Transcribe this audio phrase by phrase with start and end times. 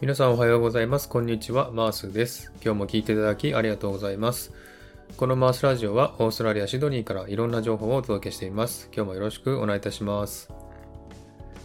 [0.00, 1.08] 皆さんおはようございます。
[1.08, 1.72] こんにちは。
[1.72, 2.52] マースです。
[2.64, 4.52] 今日も聞いていただきありがとうございます。
[5.16, 8.88] このマースラジオはオーストラリア・シドニーからいろんな情報をお届けしています。
[8.94, 10.52] 今日もよろしくお願いいたします。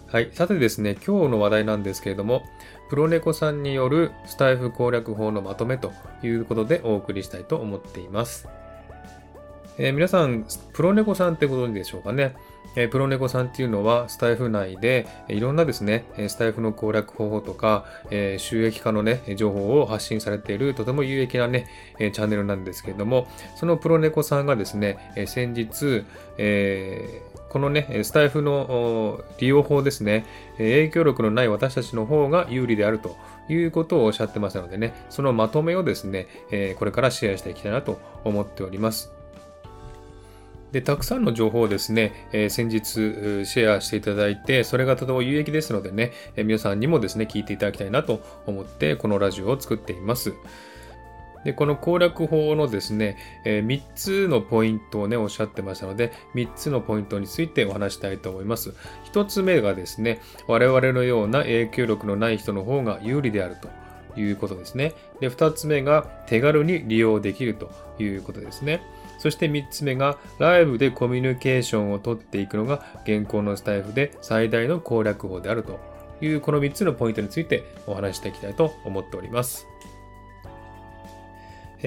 [0.07, 0.31] はい。
[0.33, 2.41] さてですね、今日の話題なんですけれども、
[2.89, 5.91] プロネコさんによるスタイフ攻略法のまとめと
[6.23, 8.47] いうことでお送りしたいと思っています。
[9.77, 12.35] えー、皆さん、プロネコさんってご存知でしょうかね？
[12.75, 21.67] え、プロネコさんっていうのは、スタイフ内で、いろんなですね、スタイフの攻略方法とか、え、収益化のね、情報を発信されている、とても有益なね、
[21.99, 26.03] チャンネルなんですけれども、そのプロネコさんがですね、先日、
[26.37, 30.25] えこのね、スタイフの利用法ですね、
[30.57, 33.15] 影響力のない私たちの方が有利であると
[33.47, 36.27] いうことをおっしゃってましたのでね、そのまとめをですね、
[36.79, 39.13] これからシェアしていきたいなと思っております。
[40.73, 42.83] で、たくさんの情報をですね、えー、先日
[43.45, 50.33] シェアしていただいて、それがとても有益ですのでね、えー、皆さんにもですね、聞いていただきたいなと思って、このラジオを作っています。
[51.45, 58.73] で、この攻略法のですね、えー、3つのポイントをね、おっしゃってましたので、3つのポイントについてお話したいと思います。
[59.13, 63.69] 1つ目がですね、我々のような影響力のない人の方が有利であると。
[64.15, 64.93] いうことですね。
[65.19, 68.81] で、2つ目が手軽に利用できるということですね。
[69.23, 75.79] そして3つ目が、ライブでコミュニケーションをとっていくのが現行のスタイフで最大の攻略法であると
[76.19, 79.65] いうこの3つのポイントについてお話していきたいと思っております。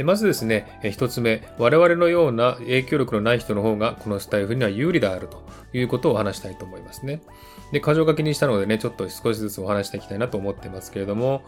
[0.02, 5.42] まずですね、1つ目、我々のような影響力のない人の方がこのスタイフには有利であると
[5.74, 7.20] いうことをお話したいと思いますね。
[7.70, 11.42] で、箇条書きにしたのでね、ちょっと少しずつお話していきたいなと思ってますけれども、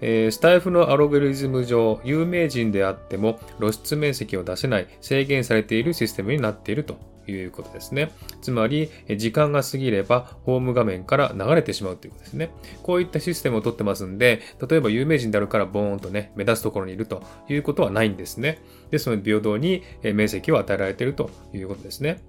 [0.00, 8.10] えー、スタイフのアログリズム上、有名人であっても露出面積を出せない制限されているシステムになっているということですね。
[8.40, 12.50] つまり、時間が過ぎればホーム画面から流れてしまうということですね。
[12.82, 18.58] こういったシステムをとってますんで、例えば有名人であるからボーンとね、目立つところにいるということはないんですね。
[18.90, 22.20] ですので、平等に面積を与えられているということですね。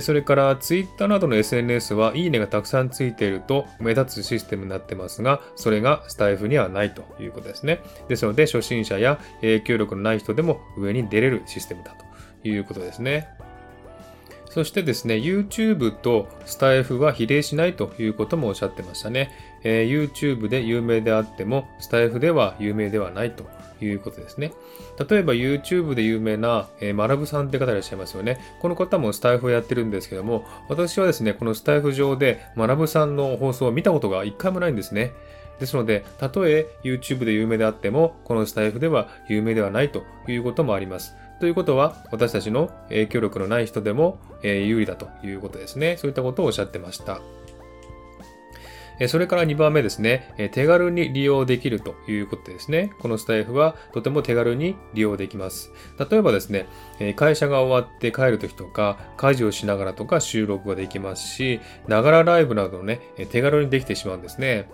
[0.00, 7.80] それから Twitter などの SNS はいいねがたくさんついていると目立つシステムになってますが、それがスタイフにはないということですね。
[8.08, 11.94] ですので、初心者や影響力のない人でも上に出れるシステムだ
[12.42, 13.28] ということですね。
[14.50, 19.30] そしてですね、YouTube とスタイフは比例しないということもおっしゃってましたね。
[19.62, 23.48] えー、YouTube で有名であっても、スタイフでは有名ではないと
[23.80, 24.52] いうことですね。
[25.08, 28.38] 例えば YouTube で有名な、えー、マラブさんって方いらっしゃいますよね。
[28.60, 35.12] この方もスタイフをやってるんですけども、私はですね、このスタイフ上でマラブさんの放送を見たことが一回もないんですね。
[35.58, 41.14] ですので、たとえ YouTube で有名であっても、このスタイフでは有名ではないということもあります。
[41.40, 45.96] ということは、私たちの影響力のない人でも、えー、有利だということですね。
[45.96, 47.20] そういったことをおっしゃってました。
[49.06, 52.90] それから2番目ですね、手軽に利用できるということですね。
[52.98, 55.70] このスタイフはとても手軽に利用できます。
[56.10, 56.66] 例えばですね、
[57.14, 63.00] 会社が終わって帰るときとか、家事をしながらとか収録ができますし、ながらライブなどね、
[63.30, 64.68] 手軽にできてしまうんですね。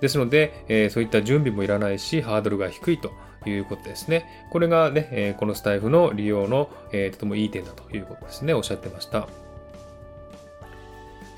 [0.00, 3.12] ですので、そういった準備もいらないし、ハードルが低いと
[3.46, 4.26] いうことですね。
[4.50, 6.68] これがね、このスタイフの利用の
[7.12, 8.52] とてもいい点だということですね。
[8.52, 9.26] おっしゃってました。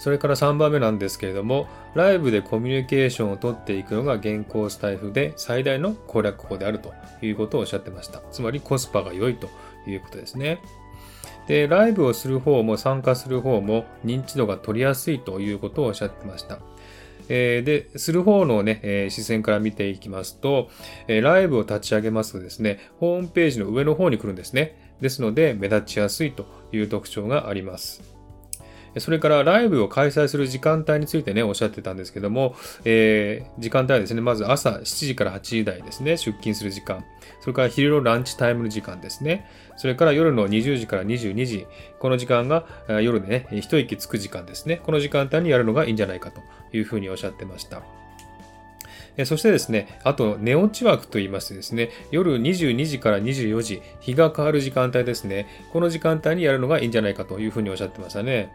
[0.03, 6.93] それから3番目なんですけれども、ライブでコミュニケーションをとっていくのが現行スタイフで最大の攻略法であると
[7.25, 8.21] いうことをおっしゃってました。
[8.33, 9.49] つまりコスパが良いと
[9.87, 10.61] いうことですね。
[11.47, 16.59] で、ライブをする方も参加する方も認知度が取りやすいということをおっしゃってました。
[17.29, 20.69] えー、で、する方のね、えー、視線から見ていきますと、
[21.07, 24.97] えー、ライブを立ち上げますとですね、ホームページの上の方に来るんですね。
[25.01, 28.22] ですので、目立ちやすいという特徴があります。
[28.99, 32.55] それからライブを開催する時間帯についてね、おっしゃってたんですけども、
[32.85, 37.05] えー、時間帯はですね、まず朝7時から8時台ですね、出勤する時間。
[37.41, 39.47] それから昼のランチタイムの時間ですね。
[39.77, 41.67] それから夜の20時から22時。
[41.99, 42.67] この時間が
[43.01, 44.81] 夜でね、一息つく時間ですね。
[44.85, 46.41] この時間帯にやるのがいいんじゃないかと
[46.73, 47.83] いうふうにおっしゃってました。
[49.25, 55.47] そしてですね、あと寝落ち枠と言いましてですね、夜22時から24時、日が変わる時間帯ですね。
[55.73, 58.51] この時間帯にやるのがいいんじゃないかというふうにおっしゃってましたね。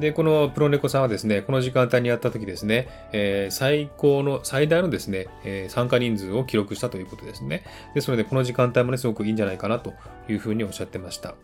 [0.00, 7.64] で、このプロネコさんはですね、この時間帯にやった時ですね、えー、最高の、最大のですね、えー、参加人数を記録したということですね。
[7.94, 9.94] ですので、この時間帯もね、すごくいいんじゃないかなと
[10.28, 11.34] いうふうにおっしゃってました。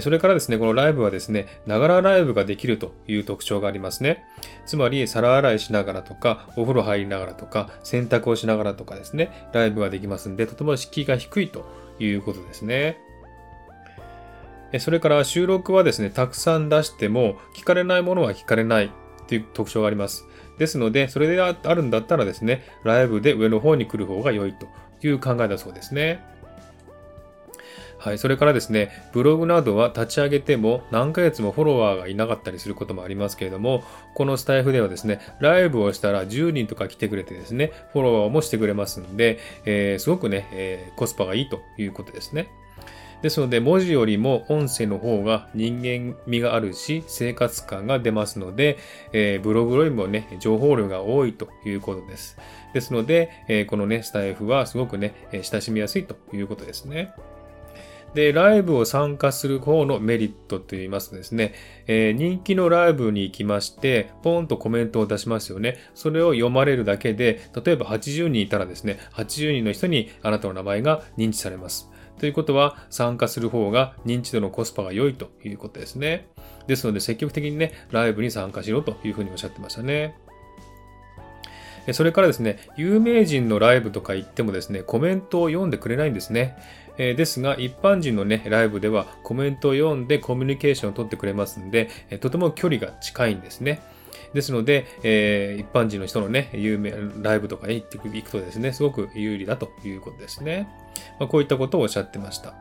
[0.00, 4.24] それからですね、このライブはですね、ながらライブができるという特徴がありますね。
[4.64, 11.66] つまり、皿洗いしながらとか、お風呂入りながらとか、洗濯をしながらとかですね、ライブができますんで、とても敷居が低いと
[11.98, 12.98] いうことですね。
[14.78, 18.92] それから収録はですね、たくさん出しても聞かれないものは聞かれない
[19.26, 20.26] という特徴があります。
[20.58, 24.68] ですので、それであるんだったらですね、ライブで上の方に来る方が良いと
[25.02, 26.22] いう考えだそうですね。
[28.00, 33.84] はい、それからですね、ブログなどは立ち上げても何ヶ月もフォロワーがいなかったりすることもありますけれども、
[34.14, 42.48] このスタイフではですね、ライブをしたら10人とか来てくれてですね、フォロワーもしてくれますんで、えー、すごくね、えー、コスパがいいということですね。
[43.22, 48.78] ですので、文字よりも音声の方が人間味があるし、生活感が出ますので、
[49.12, 52.38] えー、ブログよりもね、情報量が多いということです。
[52.72, 57.12] ですので、えー、このね、スタイフはすごくね、親しみやすいということですね。
[58.14, 61.54] で、ライブを参加する方のメリットといいますとですね、
[61.86, 65.78] えー、人気のライブに行きまして、ポンとコメントを出しますよね。
[65.94, 71.90] それを読まれるだけで、例えば80人いたらですね、80人の人にあなたの名前が認知されます。
[72.20, 76.28] ということは、参加する方が認知度のコスパが良いということですね。
[76.66, 80.14] ですので、積極的にね、ライブに参加しろというふうにおっしゃってましたね。
[81.92, 86.58] それからですね、有名人のライブとか行ってもですね、コメントを読んでくれないんですね。
[86.98, 93.80] えですが、一般人のね、ライブではコメントを読んでコミュニケーションを取ってくれますんで、えとても距離が近いんですね。
[94.34, 100.68] ですので、えー、一般人の人のね、有名、ライブとかに行っていくとですね、すごく有利だということですね。
[101.18, 102.54] まあ、こういったことをおっしゃってました。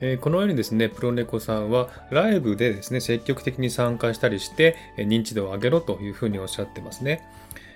[0.00, 7.26] えこのようにですね、プロネコさんはライブでですね、積極的に参加したりして認知度を上げろというふうにおっしゃってますね。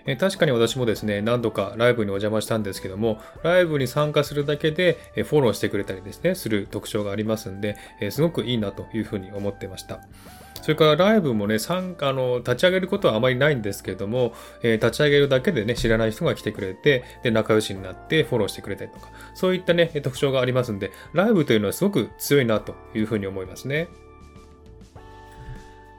[0.06, 7.76] え確かに私もですね、何度かライブにお邪魔したんですけども、ライブに参加するだけでフォローしてくれたりですね、する特徴がありますんで、
[8.10, 10.00] すごくいいなというふうに思ってました。
[10.62, 14.32] それからライブもね、参加の立ち上げることはあまりないんですけれども、
[14.62, 23.88] えー、立ち上げるだけでね、知らない人が来てくれて、で、仲良しになってフォローしてくれたりとか、そういったね、特徴がありますんで、ライブというのはすごく強いなというふうに思いますね。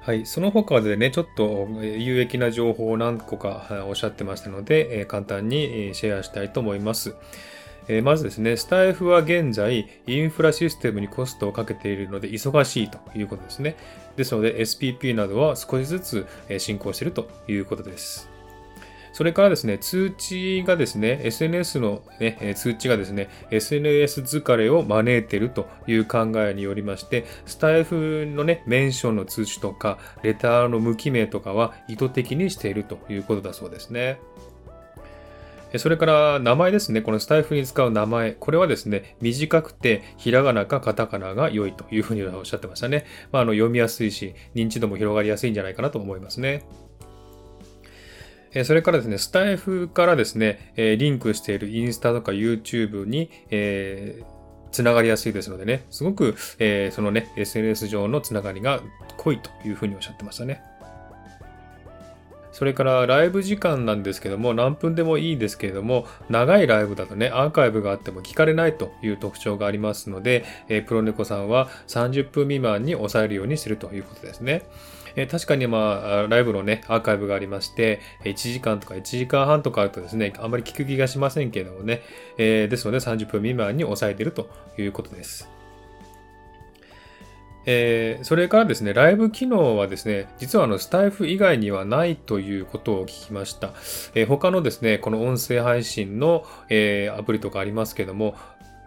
[0.01, 7.15] はい、その他でね、ちょっと有益な情報を何個かおっしゃってましたので、簡単にシェアしたいと思います。
[7.91, 13.75] えまずですね、スタイフは現在、インフラシステムにコストをかけているので忙しいということですね。
[14.15, 16.27] ですので、SPP などは少しずつ
[16.59, 18.29] 進行しているということです。
[19.11, 34.19] それからですね、通知がですね、SNS の、ね、通知がですね、SNS 疲れを招いているという考えによりまして、スタイフのね、メンションの通知とか、レターの無記名とかは意図的にしているということだそうですね。
[35.77, 37.01] それから名前ですね。
[37.01, 38.31] このスタイフに使う名前。
[38.31, 43.05] これはですね、短くてひらがなかカタカナが良いというふうにおっしゃってましたね。
[43.31, 46.65] まあ、あの読みやすいし、認知度も広がりやすいんじゃないかなと思いますね。
[48.63, 54.39] それからですね、スタイフからですね、リンクしているインスタとか YouTube に、えー
[54.71, 58.81] つながりやすいですのでね、すごく、えー、そのね、SNS 上のつながりが
[59.17, 60.61] 濃いというふうにおっしゃってましたね。
[62.59, 74.63] それからライブ時間なんですけども、何分でもいいですけれども、長いライブだとね、アーカイブがあっても聞かれないという特徴がありますので、え、プロネコさんは30分未満に抑えるようにするということですね。
[75.15, 82.01] え、確かにまあ、ライブのね、アーカイブがありまして、1時間とか1時間半とかあるとですね、あんまり聞く気がしませんけれどもね、
[82.37, 85.58] えー、ですので30分未満に抑えているということです。
[87.65, 93.73] えー、それからですね、ライブ機能はですね、実はあのスタイフ以外にはないということを聞きました。
[94.15, 98.35] えー、他のですね、この音声配信の、えー、アプリとかありますけども、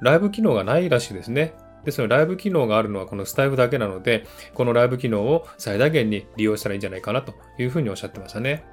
[0.01, 1.55] ライブ機能がないらしいですね。
[1.85, 8.65] ですので、ライブ機能があるのはこのスタイフだけなので、このライブ機能を最大限に利用したらいいんじゃないかなというふうにおっしゃってましたね。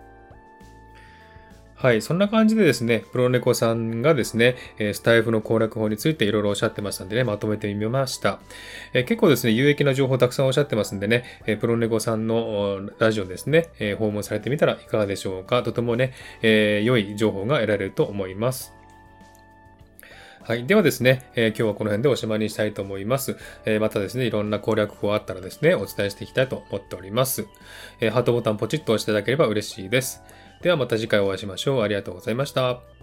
[1.79, 8.41] はい、そんな感じでですね、プロネコさんがですね、スタイフの攻略法についていろいろおっしゃってましたんでね、まとめてみました。
[8.93, 11.23] え結構ですね、有益な情報たくさんおっしゃってますんでね、
[11.61, 15.63] プロネコさんのラジオですね、訪問されてみたらいかがでしょうか。
[15.63, 18.73] とてもね、えー、良い情報が得られると思います。
[20.41, 20.65] はい。
[20.65, 23.37] ではですね、えー、今日はこの辺でおしまいにしたいと思います。
[23.63, 27.45] えー、またですね、いろんな攻略法あったらですね、お伝えしていきたいと思っております。
[28.01, 30.21] え、ハートボタンポチッと押していただければ嬉しいです。
[30.61, 31.81] ではまた次回お会いしましょう。
[31.81, 32.98] ありがとうございました。